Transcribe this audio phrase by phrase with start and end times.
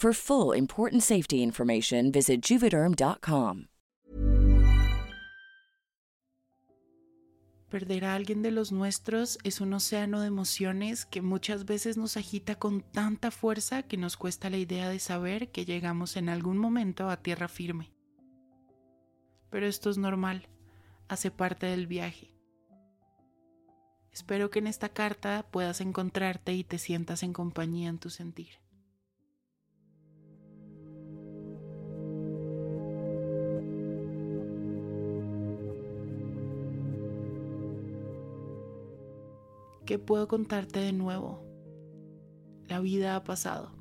[0.00, 3.66] For full important safety information, visit juvederm.com.
[7.68, 12.16] Perder a alguien de los nuestros es un océano de emociones que muchas veces nos
[12.16, 16.58] agita con tanta fuerza que nos cuesta la idea de saber que llegamos en algún
[16.58, 17.92] momento a tierra firme.
[19.50, 20.46] Pero esto es normal,
[21.08, 22.32] hace parte del viaje.
[24.12, 28.67] Espero que en esta carta puedas encontrarte y te sientas en compañía en tu sentir.
[39.88, 41.42] ¿Qué puedo contarte de nuevo?
[42.66, 43.72] La vida ha pasado,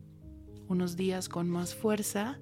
[0.69, 2.39] unos días con más fuerza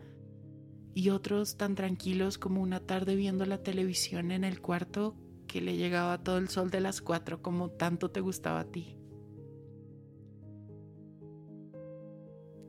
[0.93, 5.15] y otros tan tranquilos como una tarde viendo la televisión en el cuarto
[5.47, 8.99] que le llegaba todo el sol de las cuatro como tanto te gustaba a ti.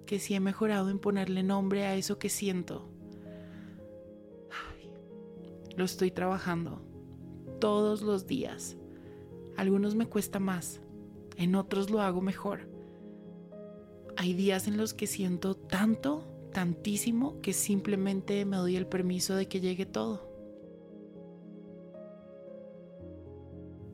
[0.07, 2.89] Que si he mejorado en ponerle nombre a eso que siento.
[5.77, 6.81] lo estoy trabajando
[7.61, 8.79] todos los días.
[9.59, 10.81] Algunos me cuesta más,
[11.37, 12.69] en otros lo hago mejor.
[14.17, 19.47] Hay días en los que siento tanto, tantísimo, que simplemente me doy el permiso de
[19.47, 20.27] que llegue todo.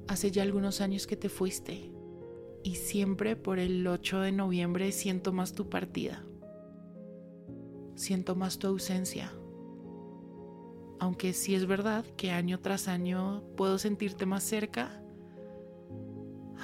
[0.06, 1.90] Hace ya algunos años que te fuiste
[2.62, 6.24] y siempre por el 8 de noviembre siento más tu partida.
[7.96, 9.32] Siento más tu ausencia.
[11.00, 15.01] Aunque sí es verdad que año tras año puedo sentirte más cerca,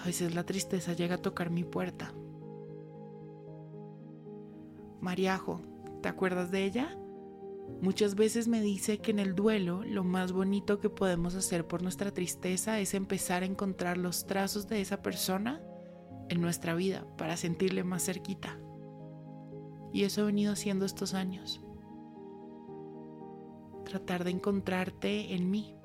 [0.00, 2.12] a veces la tristeza llega a tocar mi puerta.
[5.00, 5.60] Mariajo,
[6.02, 6.96] ¿te acuerdas de ella?
[7.80, 11.82] Muchas veces me dice que en el duelo lo más bonito que podemos hacer por
[11.82, 15.62] nuestra tristeza es empezar a encontrar los trazos de esa persona
[16.28, 18.58] en nuestra vida para sentirle más cerquita.
[19.92, 21.60] Y eso he venido haciendo estos años.
[23.84, 25.77] Tratar de encontrarte en mí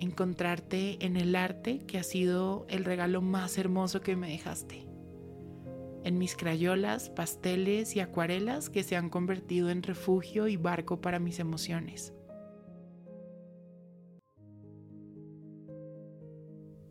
[0.00, 4.86] encontrarte en el arte que ha sido el regalo más hermoso que me dejaste.
[6.04, 11.18] En mis crayolas, pasteles y acuarelas que se han convertido en refugio y barco para
[11.18, 12.14] mis emociones.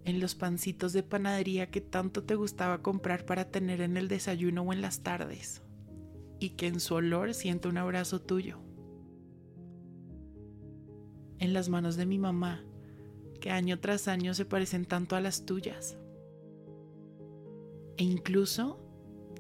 [0.04, 4.62] En los pancitos de panadería que tanto te gustaba comprar para tener en el desayuno
[4.62, 5.64] o en las tardes.
[6.40, 8.60] Y que en su olor siento un abrazo tuyo.
[11.40, 12.67] En las manos de mi mamá
[13.50, 15.98] año tras año se parecen tanto a las tuyas.
[17.98, 18.80] E incluso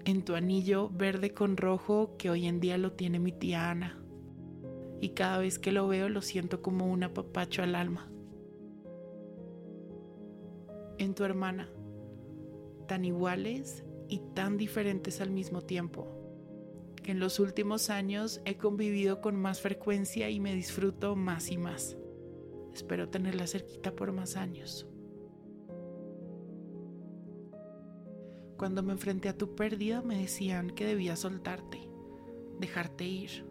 [0.05, 4.01] en tu anillo verde con rojo que hoy en día lo tiene mi tía Ana.
[5.01, 8.09] Y cada vez que lo veo lo siento como un apapacho al alma.
[10.97, 11.69] En tu hermana,
[12.87, 16.07] tan iguales y tan diferentes al mismo tiempo,
[17.03, 21.57] que en los últimos años he convivido con más frecuencia y me disfruto más y
[21.57, 21.97] más.
[22.77, 24.85] Espero tenerla cerquita por más años.
[28.55, 31.89] Cuando me enfrenté a tu pérdida me decían que debía soltarte,
[32.59, 33.47] dejarte ir,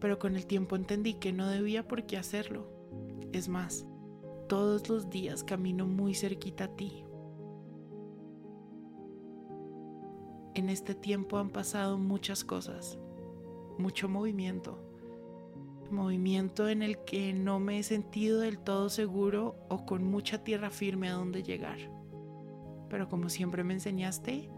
[0.00, 2.70] pero con el tiempo entendí que no debía por qué hacerlo.
[3.32, 3.86] Es más,
[4.50, 7.06] todos los días camino muy cerquita a ti.
[10.54, 12.98] En este tiempo han pasado muchas cosas,
[13.78, 14.87] mucho movimiento
[15.90, 20.70] movimiento en el que no me he sentido del todo seguro o con mucha tierra
[20.70, 21.78] firme a dónde llegar.
[22.88, 24.50] Pero como siempre me enseñaste,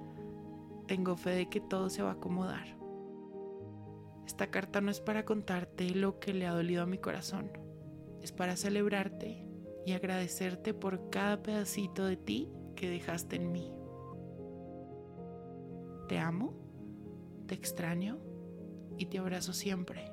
[0.87, 2.77] tengo fe de que todo se va a acomodar.
[4.27, 7.51] Esta carta no es para contarte lo que le ha dolido a mi corazón,
[8.23, 9.47] es para celebrarte
[9.87, 13.73] y agradecerte por cada pedacito de ti que dejaste en mí.
[16.09, 16.55] Te amo,
[17.47, 18.19] te extraño
[18.99, 20.13] y te abrazo siempre,